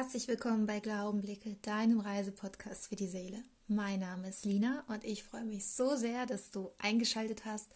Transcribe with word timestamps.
Herzlich 0.00 0.28
willkommen 0.28 0.64
bei 0.64 0.80
Glaubenblicke, 0.80 1.56
deinem 1.60 2.00
Reisepodcast 2.00 2.86
für 2.86 2.96
die 2.96 3.06
Seele. 3.06 3.36
Mein 3.68 4.00
Name 4.00 4.30
ist 4.30 4.46
Lina 4.46 4.82
und 4.88 5.04
ich 5.04 5.24
freue 5.24 5.44
mich 5.44 5.66
so 5.66 5.94
sehr, 5.94 6.24
dass 6.24 6.50
du 6.50 6.70
eingeschaltet 6.78 7.44
hast. 7.44 7.68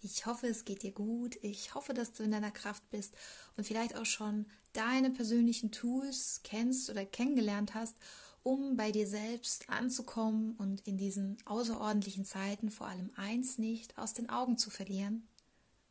Ich 0.00 0.24
hoffe, 0.24 0.46
es 0.46 0.64
geht 0.64 0.84
dir 0.84 0.92
gut. 0.92 1.36
Ich 1.42 1.74
hoffe, 1.74 1.92
dass 1.92 2.12
du 2.12 2.22
in 2.22 2.30
deiner 2.30 2.52
Kraft 2.52 2.88
bist 2.90 3.16
und 3.56 3.66
vielleicht 3.66 3.96
auch 3.96 4.06
schon 4.06 4.46
deine 4.74 5.10
persönlichen 5.10 5.72
Tools 5.72 6.42
kennst 6.44 6.88
oder 6.88 7.04
kennengelernt 7.04 7.74
hast, 7.74 7.96
um 8.44 8.76
bei 8.76 8.92
dir 8.92 9.08
selbst 9.08 9.68
anzukommen 9.68 10.54
und 10.58 10.86
in 10.86 10.98
diesen 10.98 11.36
außerordentlichen 11.46 12.24
Zeiten 12.24 12.70
vor 12.70 12.86
allem 12.86 13.10
eins 13.16 13.58
nicht 13.58 13.98
aus 13.98 14.14
den 14.14 14.30
Augen 14.30 14.56
zu 14.56 14.70
verlieren, 14.70 15.26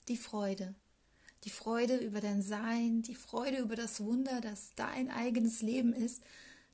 die 0.08 0.16
Freude 0.16 0.74
die 1.44 1.50
Freude 1.50 1.98
über 1.98 2.22
dein 2.22 2.42
Sein, 2.42 3.02
die 3.02 3.16
Freude 3.16 3.58
über 3.58 3.76
das 3.76 4.04
Wunder, 4.04 4.42
das 4.42 4.74
dein 4.76 5.10
eigenes 5.10 5.62
Leben 5.62 5.94
ist. 5.94 6.24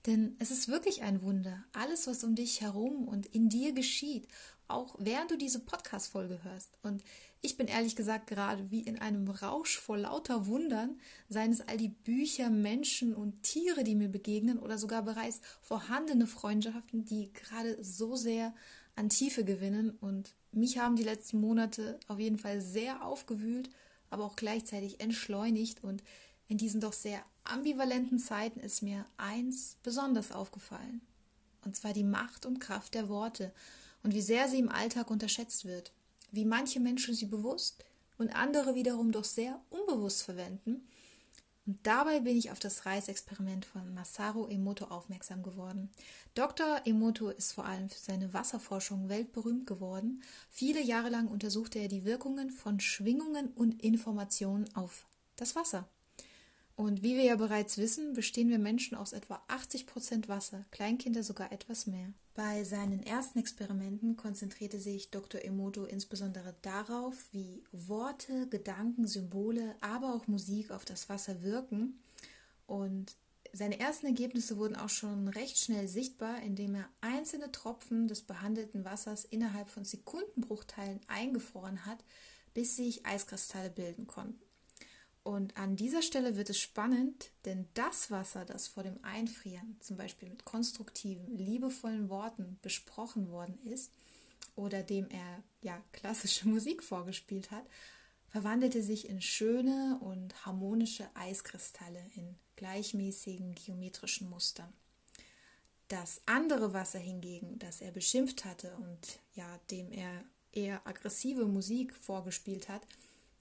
Denn 0.06 0.36
es 0.40 0.52
ist 0.52 0.68
wirklich 0.68 1.04
ein 1.04 1.22
Wunder. 1.22 1.64
Alles, 1.74 2.08
was 2.08 2.24
um 2.24 2.36
dich 2.36 2.62
herum 2.62 3.08
und 3.08 3.26
in 3.28 3.50
dir 3.50 3.74
geschieht, 3.74 4.28
auch 4.68 4.96
während 5.00 5.32
du 5.32 5.38
diese 5.38 5.60
Podcast-Folge 5.60 6.44
hörst. 6.44 6.72
Und 6.82 7.04
ich 7.42 7.56
bin 7.56 7.68
ehrlich 7.68 7.96
gesagt 7.96 8.28
gerade 8.28 8.72
wie 8.72 8.82
in 8.82 9.00
einem 9.00 9.30
Rausch 9.30 9.78
vor 9.78 9.98
lauter 9.98 10.48
Wundern, 10.48 11.00
seien 11.30 11.52
es 11.52 11.62
all 11.62 11.78
die 11.78 11.90
Bücher, 11.90 12.50
Menschen 12.50 13.14
und 13.14 13.44
Tiere, 13.44 13.84
die 13.84 13.96
mir 13.96 14.10
begegnen 14.10 14.60
oder 14.60 14.78
sogar 14.78 15.04
bereits 15.04 15.42
vorhandene 15.62 16.28
Freundschaften, 16.28 17.06
die 17.06 17.32
gerade 17.34 17.82
so 17.84 18.16
sehr 18.16 18.54
an 18.96 19.10
Tiefe 19.10 19.46
gewinnen. 19.46 19.92
Und 20.02 20.34
mich 20.52 20.78
haben 20.78 20.96
die 20.96 21.04
letzten 21.04 21.40
Monate 21.40 22.00
auf 22.08 22.20
jeden 22.20 22.38
Fall 22.38 22.62
sehr 22.62 23.06
aufgewühlt 23.06 23.70
aber 24.10 24.26
auch 24.26 24.36
gleichzeitig 24.36 25.00
entschleunigt. 25.00 25.84
Und 25.84 26.04
in 26.48 26.58
diesen 26.58 26.82
doch 26.82 26.94
sehr 26.94 27.20
ambivalenten 27.44 28.20
Zeiten 28.20 28.60
ist 28.60 28.82
mir 28.82 29.06
eins 29.18 29.78
besonders 29.84 30.32
aufgefallen. 30.32 31.02
Und 31.66 31.76
zwar 31.76 31.94
die 31.94 32.04
Macht 32.04 32.46
und 32.46 32.60
Kraft 32.60 32.94
der 32.94 33.10
Worte 33.10 33.52
und 34.04 34.14
wie 34.14 34.22
sehr 34.22 34.48
sie 34.48 34.60
im 34.60 34.70
Alltag 34.70 35.10
unterschätzt 35.12 35.66
wird. 35.66 35.92
Wie 36.32 36.46
manche 36.46 36.80
Menschen 36.80 37.14
sie 37.14 37.26
bewusst 37.26 37.84
und 38.18 38.36
andere 38.36 38.76
wiederum 38.76 39.12
doch 39.12 39.24
sehr 39.24 39.60
unbewusst 39.70 40.24
verwenden 40.24 40.88
und 41.68 41.86
dabei 41.86 42.22
bin 42.22 42.38
ich 42.38 42.50
auf 42.52 42.60
das 42.60 42.86
Reisexperiment 42.86 43.66
von 43.66 43.94
Masaru 43.94 44.48
Emoto 44.48 44.86
aufmerksam 44.86 45.44
geworden. 45.44 45.90
Dr. 46.34 46.82
Emoto 46.86 47.28
ist 47.28 47.52
vor 47.52 47.66
allem 47.66 47.90
für 47.90 48.00
seine 48.00 48.34
Wasserforschung 48.34 49.10
weltberühmt 49.10 49.68
geworden. 49.68 50.24
Viele 50.50 50.82
Jahre 50.82 51.10
lang 51.10 51.28
untersuchte 51.28 51.80
er 51.80 51.90
die 51.90 52.06
Wirkungen 52.06 52.52
von 52.52 52.80
Schwingungen 52.80 53.50
und 53.50 53.84
Informationen 53.84 54.74
auf 54.76 55.06
das 55.36 55.58
Wasser. 55.58 55.90
Und 56.78 57.02
wie 57.02 57.16
wir 57.18 57.24
ja 57.24 57.36
bereits 57.36 57.80
wissen, 57.80 58.14
bestehen 58.14 58.50
wir 58.50 58.60
Menschen 58.60 58.96
aus 58.96 59.12
etwa 59.12 59.42
80 59.48 59.88
Prozent 59.88 60.30
Wasser, 60.30 60.64
Kleinkinder 60.70 61.24
sogar 61.24 61.52
etwas 61.52 61.88
mehr. 61.88 62.14
Bei 62.36 62.64
seinen 62.64 63.02
ersten 63.02 63.40
Experimenten 63.40 64.16
konzentrierte 64.16 64.80
sich 64.80 65.10
Dr. 65.10 65.44
Emoto 65.44 65.86
insbesondere 65.86 66.54
darauf, 66.62 67.16
wie 67.32 67.64
Worte, 67.72 68.48
Gedanken, 68.50 69.08
Symbole, 69.08 69.76
aber 69.82 70.14
auch 70.14 70.28
Musik 70.28 70.70
auf 70.70 70.86
das 70.86 71.10
Wasser 71.10 71.42
wirken. 71.42 72.00
Und 72.68 73.16
seine 73.54 73.80
ersten 73.80 74.06
Ergebnisse 74.06 74.58
wurden 74.58 74.76
auch 74.76 74.90
schon 74.90 75.30
recht 75.30 75.58
schnell 75.58 75.88
sichtbar, 75.88 76.44
indem 76.44 76.76
er 76.76 76.88
einzelne 77.02 77.52
Tropfen 77.52 78.08
des 78.08 78.22
behandelten 78.22 78.86
Wassers 78.86 79.26
innerhalb 79.26 79.68
von 79.68 79.84
Sekundenbruchteilen 79.84 81.00
eingefroren 81.08 81.88
hat, 81.88 82.04
bis 82.54 82.76
sich 82.76 83.04
Eiskristalle 83.04 83.72
bilden 83.72 84.06
konnten. 84.06 84.47
Und 85.28 85.58
an 85.58 85.76
dieser 85.76 86.02
Stelle 86.02 86.38
wird 86.38 86.50
es 86.50 86.58
spannend, 86.58 87.32
denn 87.44 87.68
das 87.74 88.10
Wasser, 88.12 88.46
das 88.46 88.70
vor 88.70 88.84
dem 88.84 89.04
Einfrieren 89.04 89.76
zum 89.82 89.98
Beispiel 89.98 90.30
mit 90.30 90.46
konstruktiven, 90.46 91.38
liebevollen 91.38 92.08
Worten 92.08 92.58
besprochen 92.62 93.30
worden 93.30 93.60
ist 93.66 93.92
oder 94.56 94.84
dem 94.84 95.10
er 95.10 95.44
ja 95.62 95.84
klassische 95.92 96.48
Musik 96.48 96.82
vorgespielt 96.82 97.52
hat, 97.52 97.66
verwandelte 98.30 98.82
sich 98.82 99.10
in 99.10 99.22
schöne 99.22 100.00
und 100.00 100.46
harmonische 100.46 101.10
Eiskristalle 101.14 102.06
in 102.16 102.38
gleichmäßigen 102.56 103.54
geometrischen 103.54 104.30
Mustern. 104.30 104.72
Das 105.90 106.22
andere 106.26 106.72
Wasser 106.72 107.00
hingegen, 107.00 107.60
das 107.60 107.82
er 107.82 107.92
beschimpft 107.92 108.46
hatte 108.46 108.74
und 108.78 109.20
ja, 109.34 109.60
dem 109.72 109.92
er 109.92 110.24
eher 110.54 110.88
aggressive 110.88 111.48
Musik 111.48 111.98
vorgespielt 111.98 112.70
hat, 112.70 112.88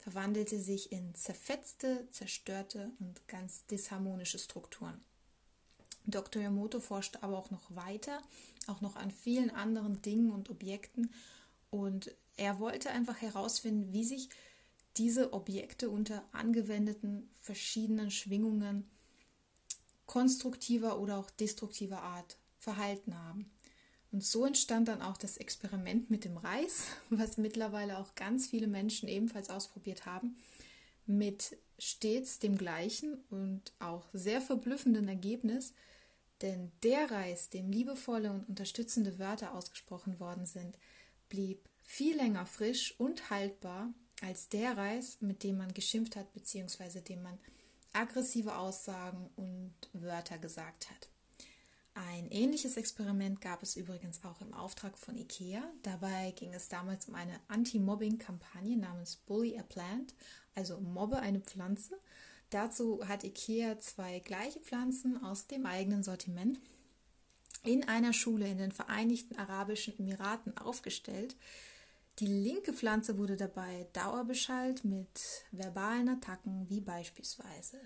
verwandelte 0.07 0.57
sich 0.57 0.93
in 0.93 1.13
zerfetzte, 1.15 2.07
zerstörte 2.11 2.93
und 3.01 3.27
ganz 3.27 3.65
disharmonische 3.65 4.39
Strukturen. 4.39 5.01
Dr. 6.05 6.41
Yamoto 6.41 6.79
forschte 6.79 7.21
aber 7.23 7.37
auch 7.37 7.51
noch 7.51 7.75
weiter, 7.75 8.21
auch 8.67 8.79
noch 8.79 8.95
an 8.95 9.11
vielen 9.11 9.49
anderen 9.49 10.01
Dingen 10.01 10.31
und 10.31 10.49
Objekten 10.49 11.11
und 11.71 12.09
er 12.37 12.61
wollte 12.61 12.89
einfach 12.89 13.21
herausfinden, 13.21 13.91
wie 13.91 14.05
sich 14.05 14.29
diese 14.95 15.33
Objekte 15.33 15.89
unter 15.89 16.23
angewendeten 16.31 17.29
verschiedenen 17.41 18.09
Schwingungen 18.09 18.89
konstruktiver 20.05 20.99
oder 20.99 21.17
auch 21.17 21.29
destruktiver 21.31 22.01
Art 22.01 22.37
verhalten 22.59 23.13
haben. 23.13 23.51
Und 24.17 24.25
so 24.25 24.47
entstand 24.47 24.87
dann 24.87 25.03
auch 25.03 25.17
das 25.17 25.37
Experiment 25.37 26.09
mit 26.09 26.25
dem 26.25 26.37
Reis, 26.37 26.85
was 27.11 27.37
mittlerweile 27.37 27.99
auch 27.99 28.15
ganz 28.15 28.47
viele 28.47 28.65
Menschen 28.65 29.07
ebenfalls 29.07 29.51
ausprobiert 29.51 30.07
haben, 30.07 30.35
mit 31.05 31.55
stets 31.77 32.39
dem 32.39 32.57
gleichen 32.57 33.23
und 33.29 33.73
auch 33.77 34.05
sehr 34.13 34.41
verblüffenden 34.41 35.07
Ergebnis, 35.07 35.71
denn 36.41 36.71
der 36.81 37.11
Reis, 37.11 37.51
dem 37.51 37.69
liebevolle 37.69 38.31
und 38.31 38.49
unterstützende 38.49 39.19
Wörter 39.19 39.53
ausgesprochen 39.53 40.19
worden 40.19 40.47
sind, 40.47 40.79
blieb 41.29 41.69
viel 41.83 42.15
länger 42.15 42.47
frisch 42.47 42.95
und 42.97 43.29
haltbar 43.29 43.93
als 44.23 44.49
der 44.49 44.77
Reis, 44.77 45.17
mit 45.19 45.43
dem 45.43 45.57
man 45.57 45.75
geschimpft 45.75 46.15
hat 46.15 46.33
bzw. 46.33 47.01
dem 47.01 47.21
man 47.21 47.37
aggressive 47.93 48.55
Aussagen 48.55 49.29
und 49.35 49.75
Wörter 49.93 50.39
gesagt 50.39 50.89
hat. 50.89 51.07
Ein 51.97 52.29
ähnliches 52.29 52.77
Experiment 52.77 53.41
gab 53.41 53.63
es 53.63 53.75
übrigens 53.75 54.23
auch 54.23 54.39
im 54.41 54.53
Auftrag 54.53 54.99
von 54.99 55.17
IKEA. 55.17 55.63
Dabei 55.81 56.31
ging 56.35 56.53
es 56.53 56.69
damals 56.69 57.07
um 57.07 57.15
eine 57.15 57.39
Anti-Mobbing-Kampagne 57.47 58.77
namens 58.77 59.15
Bully 59.15 59.57
a 59.57 59.63
Plant, 59.63 60.13
also 60.53 60.79
Mobbe 60.79 61.17
eine 61.17 61.39
Pflanze. 61.39 61.99
Dazu 62.51 63.07
hat 63.07 63.23
IKEA 63.23 63.79
zwei 63.79 64.19
gleiche 64.19 64.59
Pflanzen 64.59 65.23
aus 65.23 65.47
dem 65.47 65.65
eigenen 65.65 66.03
Sortiment 66.03 66.59
in 67.63 67.87
einer 67.87 68.13
Schule 68.13 68.47
in 68.47 68.59
den 68.59 68.71
Vereinigten 68.71 69.35
Arabischen 69.35 69.97
Emiraten 69.97 70.55
aufgestellt. 70.55 71.35
Die 72.19 72.27
linke 72.27 72.73
Pflanze 72.73 73.17
wurde 73.17 73.37
dabei 73.37 73.87
dauerbeschallt 73.93 74.85
mit 74.85 75.45
verbalen 75.51 76.09
Attacken 76.09 76.69
wie 76.69 76.81
beispielsweise 76.81 77.79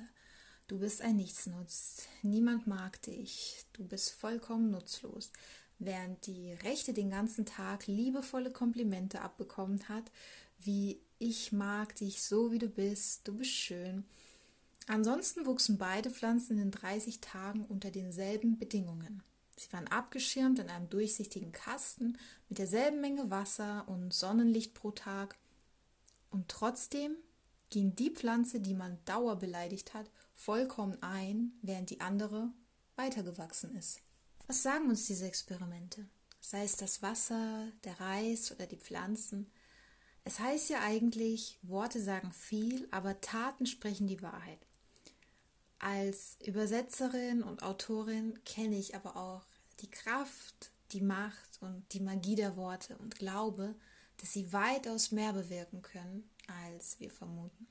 Du 0.71 0.79
bist 0.79 1.01
ein 1.01 1.17
Nichtsnutz. 1.17 2.07
Niemand 2.21 2.65
mag 2.65 3.01
dich. 3.01 3.65
Du 3.73 3.85
bist 3.85 4.11
vollkommen 4.11 4.71
nutzlos. 4.71 5.29
Während 5.79 6.25
die 6.27 6.53
Rechte 6.53 6.93
den 6.93 7.09
ganzen 7.09 7.45
Tag 7.45 7.87
liebevolle 7.87 8.51
Komplimente 8.51 9.19
abbekommen 9.19 9.89
hat, 9.89 10.09
wie 10.59 11.01
ich 11.19 11.51
mag 11.51 11.95
dich 11.95 12.21
so 12.21 12.53
wie 12.53 12.57
du 12.57 12.69
bist, 12.69 13.27
du 13.27 13.35
bist 13.35 13.51
schön. 13.51 14.05
Ansonsten 14.87 15.45
wuchsen 15.45 15.77
beide 15.77 16.09
Pflanzen 16.09 16.57
in 16.57 16.71
30 16.71 17.19
Tagen 17.19 17.65
unter 17.65 17.91
denselben 17.91 18.57
Bedingungen. 18.57 19.23
Sie 19.57 19.73
waren 19.73 19.89
abgeschirmt 19.89 20.57
in 20.57 20.69
einem 20.69 20.89
durchsichtigen 20.89 21.51
Kasten 21.51 22.17
mit 22.47 22.59
derselben 22.59 23.01
Menge 23.01 23.29
Wasser 23.29 23.89
und 23.89 24.13
Sonnenlicht 24.13 24.73
pro 24.73 24.91
Tag. 24.91 25.37
Und 26.29 26.47
trotzdem 26.47 27.17
ging 27.71 27.93
die 27.97 28.11
Pflanze, 28.11 28.61
die 28.61 28.73
man 28.73 28.99
dauerbeleidigt 29.03 29.93
hat, 29.93 30.09
vollkommen 30.43 31.01
ein, 31.03 31.53
während 31.61 31.91
die 31.91 32.01
andere 32.01 32.51
weitergewachsen 32.95 33.75
ist. 33.75 34.01
Was 34.47 34.63
sagen 34.63 34.89
uns 34.89 35.05
diese 35.05 35.27
Experimente? 35.27 36.07
Sei 36.39 36.63
es 36.63 36.77
das 36.77 37.03
Wasser, 37.03 37.71
der 37.83 37.99
Reis 37.99 38.51
oder 38.51 38.65
die 38.65 38.77
Pflanzen. 38.77 39.51
Es 40.23 40.39
heißt 40.39 40.71
ja 40.71 40.79
eigentlich, 40.81 41.59
Worte 41.61 42.01
sagen 42.01 42.31
viel, 42.31 42.87
aber 42.89 43.21
Taten 43.21 43.67
sprechen 43.67 44.07
die 44.07 44.21
Wahrheit. 44.23 44.59
Als 45.77 46.37
Übersetzerin 46.43 47.43
und 47.43 47.61
Autorin 47.61 48.43
kenne 48.43 48.77
ich 48.77 48.95
aber 48.95 49.15
auch 49.15 49.45
die 49.79 49.89
Kraft, 49.89 50.71
die 50.91 51.01
Macht 51.01 51.61
und 51.61 51.85
die 51.93 52.01
Magie 52.01 52.35
der 52.35 52.55
Worte 52.55 52.97
und 52.97 53.15
glaube, 53.15 53.75
dass 54.17 54.33
sie 54.33 54.51
weitaus 54.51 55.11
mehr 55.11 55.33
bewirken 55.33 55.83
können, 55.83 56.29
als 56.47 56.99
wir 56.99 57.11
vermuten 57.11 57.67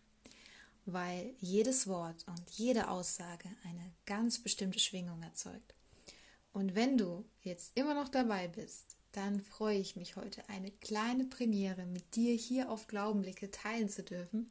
weil 0.86 1.34
jedes 1.40 1.86
Wort 1.86 2.26
und 2.26 2.50
jede 2.50 2.88
Aussage 2.88 3.48
eine 3.64 3.92
ganz 4.06 4.42
bestimmte 4.42 4.78
Schwingung 4.78 5.22
erzeugt. 5.22 5.74
Und 6.52 6.74
wenn 6.74 6.98
du 6.98 7.24
jetzt 7.42 7.76
immer 7.76 7.94
noch 7.94 8.08
dabei 8.08 8.48
bist, 8.48 8.96
dann 9.12 9.40
freue 9.40 9.78
ich 9.78 9.96
mich 9.96 10.16
heute, 10.16 10.48
eine 10.48 10.70
kleine 10.70 11.24
Premiere 11.24 11.86
mit 11.86 12.14
dir 12.14 12.34
hier 12.34 12.70
auf 12.70 12.86
Glaubenblicke 12.86 13.50
teilen 13.50 13.88
zu 13.88 14.02
dürfen. 14.02 14.50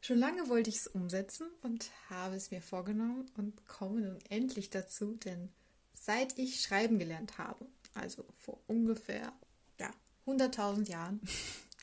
Schon 0.00 0.18
lange 0.18 0.48
wollte 0.48 0.68
ich 0.68 0.76
es 0.76 0.86
umsetzen 0.88 1.46
und 1.62 1.90
habe 2.10 2.34
es 2.34 2.50
mir 2.50 2.60
vorgenommen 2.60 3.30
und 3.36 3.66
komme 3.68 4.00
nun 4.00 4.18
endlich 4.28 4.70
dazu, 4.70 5.14
denn 5.14 5.50
seit 5.92 6.38
ich 6.38 6.60
schreiben 6.60 6.98
gelernt 6.98 7.38
habe, 7.38 7.66
also 7.94 8.24
vor 8.40 8.58
ungefähr 8.66 9.32
ja, 9.78 9.90
100.000 10.26 10.88
Jahren, 10.88 11.20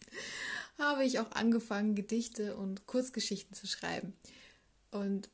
habe 0.79 1.03
ich 1.03 1.19
auch 1.19 1.31
angefangen, 1.31 1.95
Gedichte 1.95 2.55
und 2.55 2.87
Kurzgeschichten 2.87 3.55
zu 3.55 3.67
schreiben. 3.67 4.13
Und 4.91 5.29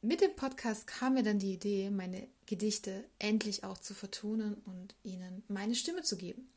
mit 0.00 0.20
dem 0.20 0.36
Podcast 0.36 0.86
kam 0.86 1.14
mir 1.14 1.22
dann 1.22 1.38
die 1.38 1.54
Idee, 1.54 1.90
meine 1.90 2.28
Gedichte 2.46 3.04
endlich 3.18 3.64
auch 3.64 3.78
zu 3.78 3.94
vertonen 3.94 4.54
und 4.66 4.94
ihnen 5.02 5.42
meine 5.48 5.74
Stimme 5.74 6.02
zu 6.02 6.16
geben. 6.16 6.48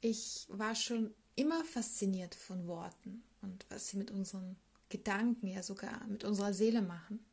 Ich 0.00 0.46
war 0.48 0.74
schon 0.74 1.14
immer 1.36 1.64
fasziniert 1.64 2.34
von 2.34 2.66
Worten 2.66 3.22
und 3.42 3.66
was 3.68 3.88
sie 3.88 3.98
mit 3.98 4.10
unseren 4.10 4.56
Gedanken, 4.88 5.46
ja 5.46 5.62
sogar 5.62 6.06
mit 6.08 6.24
unserer 6.24 6.52
Seele 6.52 6.82
machen. 6.82 7.24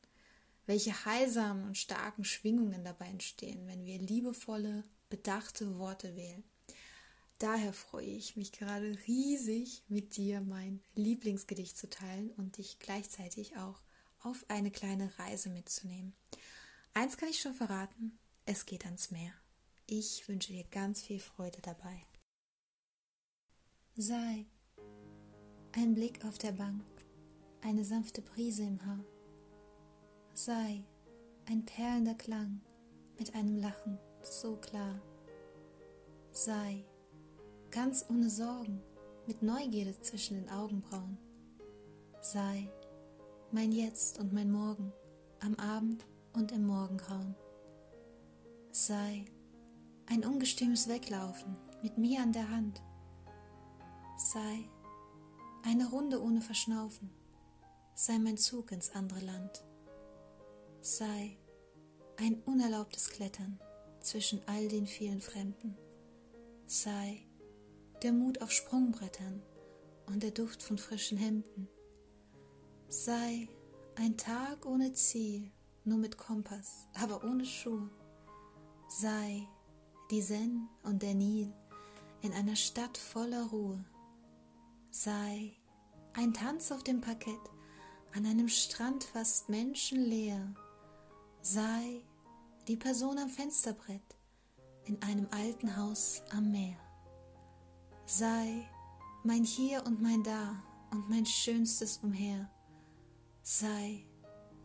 Welche 0.66 1.06
heilsamen 1.06 1.66
und 1.66 1.78
starken 1.78 2.26
Schwingungen 2.26 2.84
dabei 2.84 3.08
entstehen, 3.08 3.66
wenn 3.68 3.86
wir 3.86 4.00
liebevolle, 4.00 4.84
bedachte 5.10 5.78
Worte 5.78 6.16
wählen. 6.16 6.44
Daher 7.40 7.72
freue 7.72 8.06
ich 8.06 8.36
mich 8.36 8.52
gerade 8.52 8.98
riesig, 9.08 9.84
mit 9.88 10.18
dir 10.18 10.42
mein 10.42 10.82
Lieblingsgedicht 10.96 11.78
zu 11.78 11.88
teilen 11.88 12.32
und 12.32 12.58
dich 12.58 12.80
gleichzeitig 12.80 13.58
auch 13.58 13.84
auf 14.22 14.44
eine 14.48 14.72
kleine 14.72 15.18
Reise 15.20 15.50
mitzunehmen. 15.50 16.16
Eins 16.94 17.16
kann 17.16 17.30
ich 17.30 17.40
schon 17.40 17.54
verraten, 17.54 18.18
es 18.46 18.66
geht 18.66 18.86
ans 18.86 19.12
Meer. 19.12 19.34
Ich 19.86 20.28
wünsche 20.28 20.52
dir 20.52 20.64
ganz 20.66 21.04
viel 21.04 21.20
Freude 21.20 21.62
dabei. 21.62 22.02
Sei 23.96 24.46
ein 25.74 25.94
Blick 25.94 26.26
auf 26.26 26.40
der 26.40 26.54
Bank, 26.54 26.84
eine 27.62 27.86
sanfte 27.86 28.24
Brise 28.24 28.64
im 28.64 28.84
Haar. 28.84 29.06
Sei 30.34 30.84
ein 31.46 31.66
perlender 31.66 32.16
Klang 32.16 32.62
mit 33.20 33.36
einem 33.36 33.58
Lachen 33.58 34.00
so 34.24 34.58
klar. 34.58 35.02
Sei 36.32 36.84
ganz 37.72 38.06
ohne 38.10 38.30
Sorgen 38.30 38.82
mit 39.26 39.42
Neugierde 39.42 40.00
zwischen 40.02 40.36
den 40.36 40.50
Augenbrauen. 40.50 41.18
Sei 42.22 42.70
mein 43.52 43.72
Jetzt 43.72 44.20
und 44.20 44.34
mein 44.34 44.52
Morgen 44.52 44.92
am 45.40 45.56
Abend 45.56 46.06
und 46.34 46.52
im 46.52 46.66
Morgengrauen. 46.66 47.36
Sei 48.72 49.26
ein 50.08 50.26
ungestümes 50.26 50.88
Weglaufen 50.88 51.58
mit 51.82 51.98
mir 51.98 52.22
an 52.22 52.34
der 52.34 52.50
Hand. 52.50 52.82
Sei 54.18 54.70
eine 55.64 55.90
Runde 55.90 56.22
ohne 56.22 56.42
Verschnaufen, 56.42 57.12
sei 57.94 58.18
mein 58.20 58.38
Zug 58.38 58.72
ins 58.72 58.92
andere 58.92 59.20
Land. 59.20 59.64
Sei 60.82 61.38
ein 62.18 62.42
unerlaubtes 62.46 63.10
Klettern 63.10 63.60
zwischen 64.00 64.42
all 64.48 64.68
den 64.68 64.88
vielen 64.88 65.22
Fremden. 65.22 65.78
Sei 66.66 67.27
der 68.04 68.14
Mut 68.14 68.42
auf 68.42 68.52
Sprungbrettern 68.52 69.42
und 70.08 70.24
der 70.24 70.32
Duft 70.32 70.64
von 70.64 70.78
frischen 70.78 71.18
Hemden. 71.18 71.68
Sei 72.88 73.48
ein 73.96 74.18
Tag 74.18 74.66
ohne 74.66 74.94
Ziel, 74.94 75.52
nur 75.84 75.98
mit 75.98 76.18
Kompass, 76.18 76.88
aber 76.94 77.24
ohne 77.24 77.46
Schuhe. 77.46 77.90
Sei 78.88 79.48
die 80.12 80.22
Sen 80.22 80.70
und 80.84 81.02
der 81.02 81.14
Nil 81.14 81.54
in 82.22 82.34
einer 82.34 82.56
Stadt 82.56 82.98
voller 82.98 83.48
Ruhe 83.48 83.86
sei 84.92 85.54
ein 86.14 86.34
Tanz 86.34 86.72
auf 86.72 86.84
dem 86.84 87.02
Parkett 87.02 87.40
an 88.16 88.26
einem 88.26 88.50
Strand 88.50 89.04
fast 89.04 89.48
menschenleer, 89.50 90.56
sei 91.42 92.02
die 92.68 92.78
Person 92.78 93.20
am 93.20 93.30
Fensterbrett 93.30 94.18
in 94.86 95.02
einem 95.04 95.28
alten 95.32 95.78
Haus 95.78 96.24
am 96.32 96.52
Meer, 96.52 96.78
sei 98.08 98.66
mein 99.24 99.44
Hier 99.44 99.86
und 99.86 100.02
mein 100.02 100.24
Da 100.24 100.64
und 100.92 101.10
mein 101.10 101.26
Schönstes 101.26 101.98
umher, 101.98 102.50
sei 103.44 104.06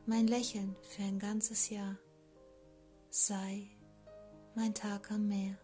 mein 0.06 0.29
Lächeln 0.29 0.77
für 0.89 1.03
ein 1.03 1.19
ganzes 1.19 1.69
Jahr, 1.69 1.99
sei 3.11 3.69
mein 4.55 4.73
Tag 4.75 5.11
am 5.11 5.27
Meer. 5.27 5.59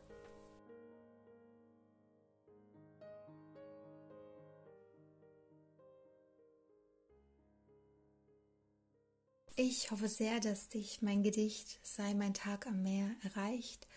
Ich 9.54 9.90
hoffe 9.92 10.08
sehr, 10.08 10.40
dass 10.40 10.68
dich 10.68 11.02
mein 11.02 11.22
Gedicht 11.24 11.80
Sei 11.82 12.14
mein 12.14 12.32
Tag 12.32 12.68
am 12.68 12.82
Meer 12.82 13.10
erreicht 13.24 13.88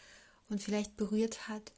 und 0.50 0.62
vielleicht 0.62 0.98
berührt 0.98 1.48
hat. 1.48 1.72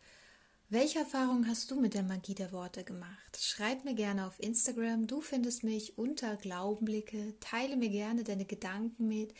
Welche 0.73 0.97
Erfahrungen 0.97 1.47
hast 1.47 1.69
du 1.69 1.79
mit 1.79 1.93
der 1.93 2.01
Magie 2.01 2.33
der 2.33 2.51
Worte 2.51 2.83
gemacht? 2.83 3.37
Schreib 3.39 3.85
mir 3.85 3.93
gerne 3.93 4.25
auf 4.25 4.39
Instagram. 4.39 5.05
Du 5.05 5.21
findest 5.21 5.63
mich 5.63 5.99
unter 5.99 6.35
Glaubenblicke. 6.35 7.35
Teile 7.39 7.77
mir 7.77 7.89
gerne 7.89 8.23
deine 8.23 8.45
Gedanken 8.45 9.07
mit, 9.07 9.35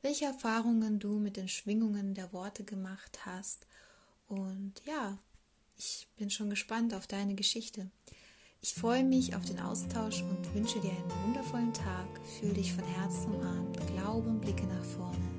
welche 0.00 0.24
Erfahrungen 0.24 0.98
du 0.98 1.18
mit 1.18 1.36
den 1.36 1.46
Schwingungen 1.46 2.14
der 2.14 2.32
Worte 2.32 2.64
gemacht 2.64 3.26
hast. 3.26 3.66
Und 4.28 4.80
ja, 4.86 5.18
ich 5.76 6.08
bin 6.16 6.30
schon 6.30 6.48
gespannt 6.48 6.94
auf 6.94 7.06
deine 7.06 7.34
Geschichte. 7.34 7.90
Ich 8.62 8.72
freue 8.72 9.04
mich 9.04 9.36
auf 9.36 9.44
den 9.44 9.60
Austausch 9.60 10.22
und 10.22 10.54
wünsche 10.54 10.80
dir 10.80 10.92
einen 10.92 11.26
wundervollen 11.26 11.74
Tag. 11.74 12.08
Fühl 12.40 12.54
dich 12.54 12.72
von 12.72 12.84
Herzen 12.84 13.34
umarmt. 13.34 13.76
Glaube 13.88 14.30
und 14.30 14.40
blicke 14.40 14.64
nach 14.64 14.84
vorne. 14.84 15.37